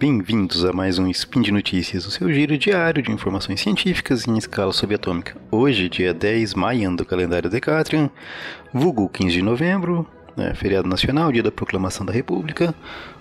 [0.00, 4.38] bem-vindos a mais um Spin de Notícias, o seu giro diário de informações científicas em
[4.38, 5.36] escala subatômica.
[5.50, 8.08] Hoje, dia 10 maio do calendário Decatrian,
[8.72, 12.74] vulgo 15 de novembro, né, feriado nacional, dia da proclamação da República,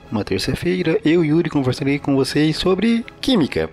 [0.09, 3.69] uma terça-feira, eu, Yuri, conversarei com vocês sobre química.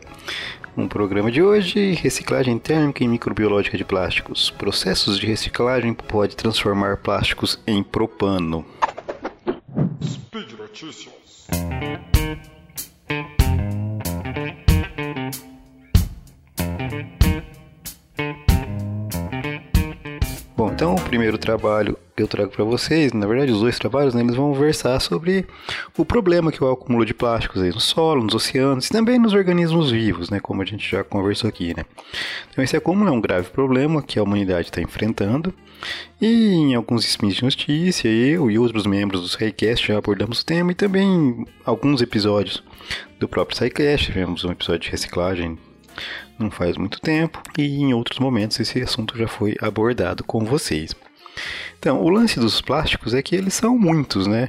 [0.77, 4.51] No programa de hoje, reciclagem térmica e microbiológica de plásticos.
[4.51, 8.67] Processos de reciclagem podem transformar plásticos em propano.
[10.03, 11.15] Speed Notícias.
[20.87, 24.23] Então o primeiro trabalho que eu trago para vocês, na verdade os dois trabalhos, né,
[24.23, 25.45] eles vão versar sobre
[25.99, 29.19] o problema que é o acúmulo de plásticos aí no solo, nos oceanos e também
[29.19, 31.85] nos organismos vivos, né, como a gente já conversou aqui, né.
[32.53, 35.53] Então esse acúmulo é um grave problema que a humanidade está enfrentando
[36.21, 40.47] e em alguns spins de notícia, eu e outros membros do SciCast já abordamos o
[40.47, 42.63] tema e também alguns episódios
[43.19, 45.59] do próprio SciCast, tivemos um episódio de reciclagem
[46.39, 50.95] não faz muito tempo e em outros momentos esse assunto já foi abordado com vocês.
[51.79, 54.49] Então, o lance dos plásticos é que eles são muitos, né?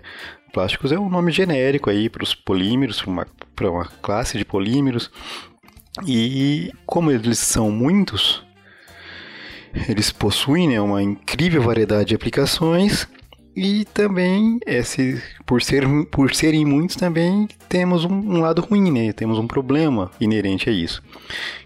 [0.53, 5.11] Plásticos é um nome genérico aí para os polímeros, para uma, uma classe de polímeros.
[6.05, 8.43] E como eles são muitos,
[9.87, 13.07] eles possuem né, uma incrível variedade de aplicações
[13.55, 19.13] e também, esse, por, ser, por serem muitos, também temos um, um, lado ruim, né?
[19.13, 21.01] Temos um problema inerente a isso.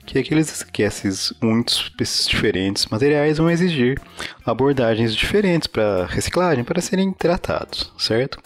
[0.05, 1.91] Que é aqueles, que esses muitos
[2.27, 3.99] diferentes materiais vão exigir
[4.45, 8.39] abordagens diferentes para reciclagem, para serem tratados, certo?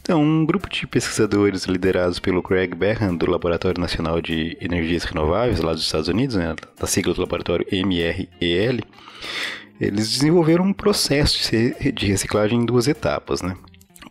[0.00, 5.60] Então, um grupo de pesquisadores liderados pelo Craig Behan, do Laboratório Nacional de Energias Renováveis,
[5.60, 8.80] lá dos Estados Unidos, né, da sigla do laboratório MREL,
[9.80, 11.38] eles desenvolveram um processo
[11.92, 13.56] de reciclagem em duas etapas, né?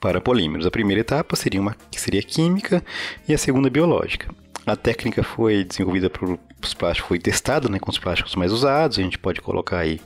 [0.03, 0.67] Para polímeros.
[0.67, 2.83] A primeira etapa seria uma que seria química
[3.25, 4.27] e a segunda biológica.
[4.65, 8.99] A técnica foi desenvolvida por os plásticos, foi testada né, com os plásticos mais usados.
[8.99, 10.01] A gente pode colocar aí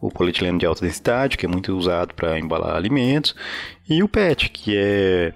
[0.00, 3.32] o polietileno de alta densidade, que é muito usado para embalar alimentos,
[3.88, 5.32] e o PET, que é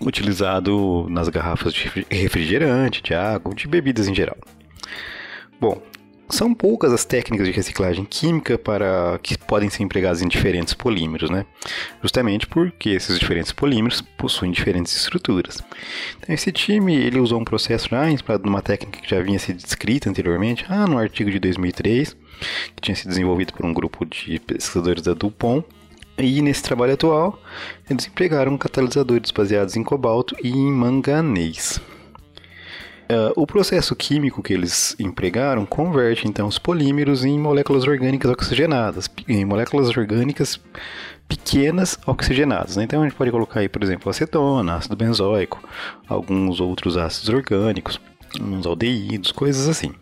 [0.00, 4.38] utilizado nas garrafas de refrigerante, de água, de bebidas em geral.
[5.60, 5.80] Bom,
[6.30, 11.30] são poucas as técnicas de reciclagem química para que podem ser empregadas em diferentes polímeros,
[11.30, 11.46] né?
[12.02, 15.62] Justamente porque esses diferentes polímeros possuem diferentes estruturas.
[16.18, 19.56] Então, esse time ele usou um processo já inspirado numa técnica que já vinha sido
[19.56, 22.16] descrita anteriormente, ah, no artigo de 2003,
[22.76, 25.64] que tinha sido desenvolvido por um grupo de pesquisadores da DuPont.
[26.18, 27.40] E nesse trabalho atual,
[27.88, 31.80] eles empregaram catalisadores baseados em cobalto e em manganês.
[33.10, 39.08] Uh, o processo químico que eles empregaram converte então os polímeros em moléculas orgânicas oxigenadas,
[39.26, 40.60] em moléculas orgânicas
[41.26, 42.76] pequenas oxigenadas.
[42.76, 42.84] Né?
[42.84, 45.58] Então a gente pode colocar aí, por exemplo, acetona, ácido benzoico,
[46.06, 47.98] alguns outros ácidos orgânicos,
[48.38, 49.94] uns aldeídos, coisas assim.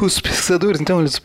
[0.00, 1.20] Os pesquisadores, então, eles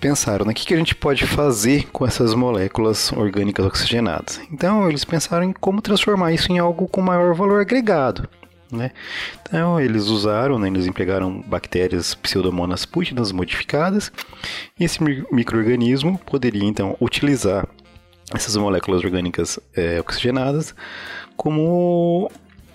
[0.00, 4.40] pensaram, né, o que a gente pode fazer com essas moléculas orgânicas oxigenadas?
[4.50, 8.28] Então, eles pensaram em como transformar isso em algo com maior valor agregado.
[8.70, 8.92] Né?
[9.42, 14.12] Então eles usaram, né, eles empregaram bactérias pseudomonas pútinas modificadas
[14.78, 17.66] e esse microorganismo poderia então utilizar
[18.32, 20.72] essas moléculas orgânicas é, oxigenadas
[21.36, 22.30] como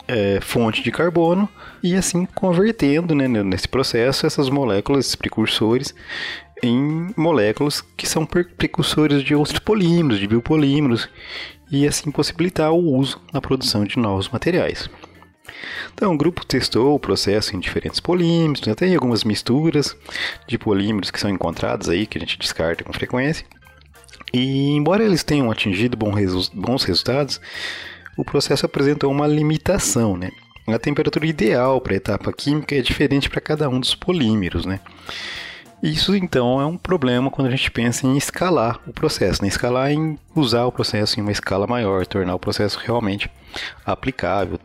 [0.08, 1.48] é, fonte de carbono
[1.82, 5.96] e assim convertendo né, nesse processo essas moléculas, esses precursores,
[6.64, 11.10] em moléculas que são precursores de outros polímeros, de biopolímeros,
[11.72, 14.90] e assim possibilitar o uso na produção de novos materiais.
[15.94, 19.96] Então, o grupo testou o processo em diferentes polímeros, tem algumas misturas
[20.48, 23.46] de polímeros que são encontrados aí, que a gente descarta com frequência.
[24.34, 27.40] E, embora eles tenham atingido bons resultados,
[28.18, 30.32] o processo apresentou uma limitação, né?
[30.68, 34.80] A temperatura ideal para a etapa química é diferente para cada um dos polímeros, né?
[35.84, 39.48] Isso então é um problema quando a gente pensa em escalar o processo, né?
[39.48, 43.30] escalar em usar o processo em uma escala maior, tornar o processo realmente
[43.86, 44.60] aplicável,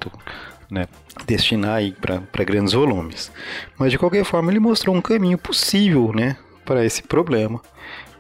[0.71, 0.87] né,
[1.27, 3.33] destinar para grandes volumes.
[3.79, 7.61] Mas de qualquer forma ele mostrou um caminho possível né, para esse problema,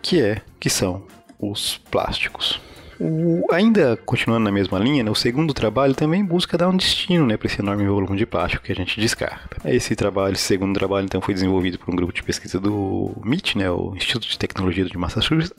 [0.02, 1.05] que é que são
[1.38, 2.61] os plásticos.
[3.02, 7.25] O, ainda continuando na mesma linha, né, o segundo trabalho também busca dar um destino
[7.26, 9.56] né, para esse enorme volume de plástico que a gente descarta.
[9.64, 13.56] Esse trabalho, esse segundo trabalho, então, foi desenvolvido por um grupo de pesquisa do MIT,
[13.56, 14.99] né, o Instituto de Tecnologia de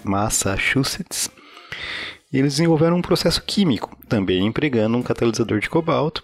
[0.04, 1.32] Massachusetts.
[2.32, 6.24] Eles desenvolveram um processo químico, também empregando um catalisador de cobalto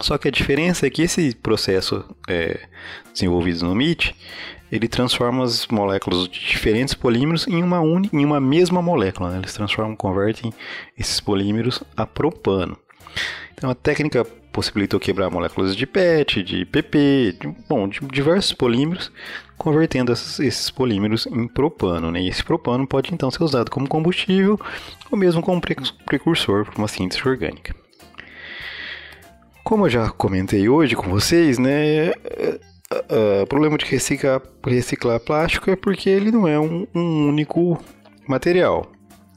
[0.00, 2.60] só que a diferença é que esse processo é,
[3.12, 4.14] desenvolvido no MIT,
[4.70, 9.30] ele transforma as moléculas de diferentes polímeros em uma, única, em uma mesma molécula.
[9.30, 9.38] Né?
[9.38, 10.52] Eles transformam, convertem
[10.96, 12.76] esses polímeros a propano.
[13.54, 19.10] Então a técnica possibilitou quebrar moléculas de PET, de PP, de, bom, de diversos polímeros,
[19.56, 22.10] convertendo esses, esses polímeros em propano.
[22.10, 22.22] Né?
[22.22, 24.60] E esse propano pode então ser usado como combustível
[25.10, 25.62] ou mesmo como
[26.04, 27.74] precursor para uma síntese orgânica.
[29.68, 32.12] Como eu já comentei hoje com vocês, né,
[33.42, 37.78] o problema de reciclar, reciclar plástico é porque ele não é um, um único
[38.26, 38.90] material.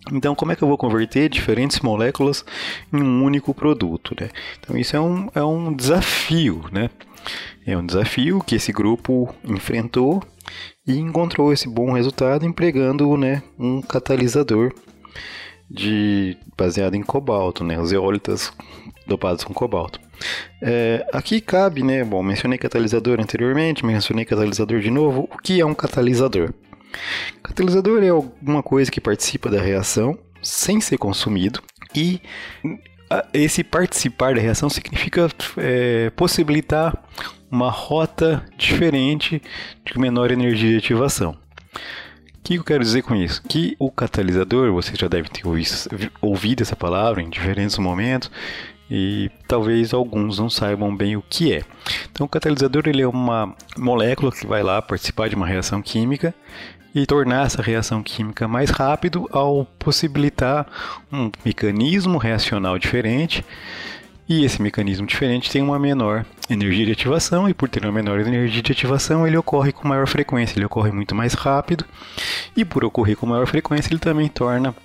[0.09, 2.45] Então, como é que eu vou converter diferentes moléculas
[2.93, 4.15] em um único produto?
[4.17, 4.29] Né?
[4.57, 6.89] Então, isso é um, é um desafio, né?
[7.67, 10.23] É um desafio que esse grupo enfrentou
[10.87, 14.73] e encontrou esse bom resultado empregando né, um catalisador
[15.69, 18.53] de, baseado em cobalto, né, os eólitas
[19.05, 19.99] dopados com cobalto.
[20.61, 25.29] É, aqui cabe, né, bom, mencionei catalisador anteriormente, mencionei catalisador de novo.
[25.31, 26.53] O que é um catalisador?
[27.41, 31.61] Catalisador é alguma coisa que participa da reação sem ser consumido
[31.95, 32.21] e
[33.33, 36.97] esse participar da reação significa é, possibilitar
[37.49, 39.41] uma rota diferente
[39.85, 41.31] de menor energia de ativação.
[41.31, 43.43] O que eu quero dizer com isso?
[43.43, 45.43] Que o catalisador, você já deve ter
[46.21, 48.31] ouvido essa palavra em diferentes momentos,
[48.93, 51.63] e talvez alguns não saibam bem o que é.
[52.11, 56.35] Então, o catalisador ele é uma molécula que vai lá participar de uma reação química
[56.93, 60.67] e tornar essa reação química mais rápido ao possibilitar
[61.09, 63.45] um mecanismo reacional diferente.
[64.27, 68.19] E esse mecanismo diferente tem uma menor energia de ativação, e por ter uma menor
[68.19, 71.85] energia de ativação, ele ocorre com maior frequência, ele ocorre muito mais rápido,
[72.55, 74.75] e por ocorrer com maior frequência, ele também torna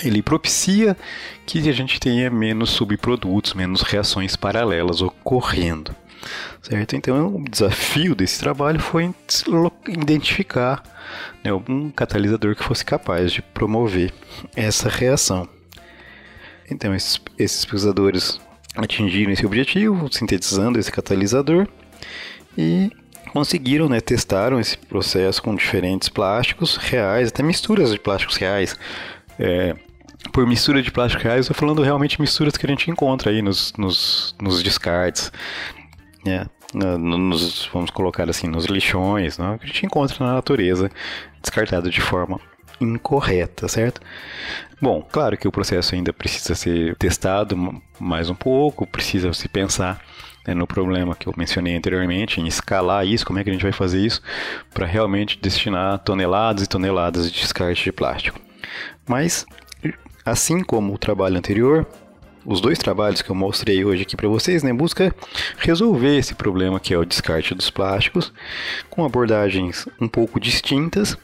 [0.00, 0.96] ele propicia
[1.44, 5.94] que a gente tenha menos subprodutos, menos reações paralelas ocorrendo.
[6.62, 6.94] Certo?
[6.94, 9.12] Então, o desafio desse trabalho foi
[9.88, 10.82] identificar
[11.42, 14.12] né, algum catalisador que fosse capaz de promover
[14.54, 15.48] essa reação.
[16.70, 18.40] Então, esses, esses pesquisadores
[18.76, 21.66] atingiram esse objetivo, sintetizando esse catalisador
[22.56, 22.90] e
[23.32, 28.76] conseguiram, né, testaram esse processo com diferentes plásticos reais, até misturas de plásticos reais,
[29.38, 29.74] é,
[30.32, 33.42] por mistura de plásticos reais, eu estou falando realmente misturas que a gente encontra aí
[33.42, 35.32] nos, nos, nos descartes,
[36.24, 36.46] né?
[36.74, 39.58] nos, vamos colocar assim, nos lixões, né?
[39.58, 40.90] que a gente encontra na natureza,
[41.40, 42.40] descartado de forma
[42.80, 44.00] incorreta, certo?
[44.80, 50.00] Bom, claro que o processo ainda precisa ser testado mais um pouco, precisa se pensar
[50.46, 53.62] né, no problema que eu mencionei anteriormente, em escalar isso, como é que a gente
[53.62, 54.20] vai fazer isso
[54.74, 58.40] para realmente destinar toneladas e toneladas de descarte de plástico.
[59.06, 59.46] Mas,
[60.24, 61.86] assim como o trabalho anterior,
[62.44, 65.14] os dois trabalhos que eu mostrei hoje aqui para vocês, né, busca
[65.58, 68.32] resolver esse problema que é o descarte dos plásticos,
[68.90, 71.16] com abordagens um pouco distintas,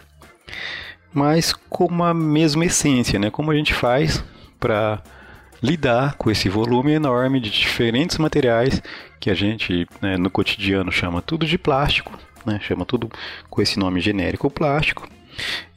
[1.13, 4.23] mas com a mesma essência, né, como a gente faz
[4.61, 5.03] para
[5.61, 8.81] lidar com esse volume enorme de diferentes materiais
[9.19, 12.17] que a gente né, no cotidiano chama tudo de plástico,
[12.47, 13.11] né, chama tudo
[13.51, 15.09] com esse nome genérico plástico,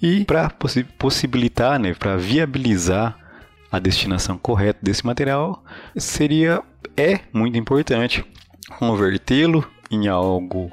[0.01, 3.17] e para possi possibilitar, né, para viabilizar
[3.71, 5.63] a destinação correta desse material,
[5.95, 6.61] seria
[6.97, 8.25] é muito importante
[8.77, 10.71] convertê-lo em algo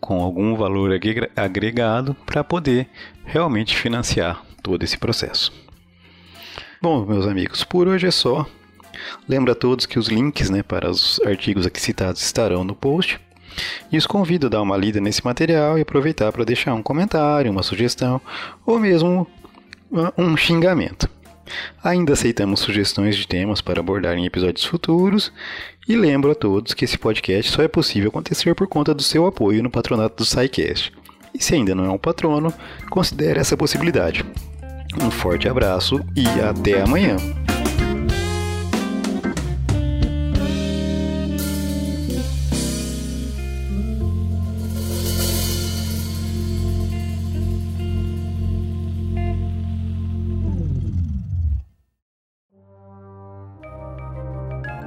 [0.00, 0.90] com algum valor
[1.36, 2.88] agregado para poder
[3.24, 5.52] realmente financiar todo esse processo.
[6.80, 8.46] Bom, meus amigos, por hoje é só.
[9.28, 13.18] Lembra a todos que os links né, para os artigos aqui citados estarão no post.
[13.90, 17.50] E os convido a dar uma lida nesse material e aproveitar para deixar um comentário,
[17.50, 18.20] uma sugestão
[18.66, 19.26] ou mesmo
[19.90, 21.08] uh, um xingamento.
[21.82, 25.32] Ainda aceitamos sugestões de temas para abordar em episódios futuros
[25.86, 29.26] e lembro a todos que esse podcast só é possível acontecer por conta do seu
[29.26, 30.92] apoio no patronato do SciCast.
[31.34, 32.52] E se ainda não é um patrono,
[32.88, 34.24] considere essa possibilidade.
[35.02, 37.16] Um forte abraço e até amanhã!